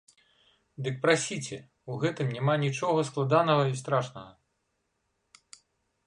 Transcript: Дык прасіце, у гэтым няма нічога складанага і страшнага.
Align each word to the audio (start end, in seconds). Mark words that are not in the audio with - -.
Дык 0.85 0.95
прасіце, 1.03 1.57
у 1.95 1.97
гэтым 2.03 2.31
няма 2.37 2.55
нічога 2.63 2.99
складанага 3.09 3.67
і 3.73 3.77
страшнага. 3.83 5.53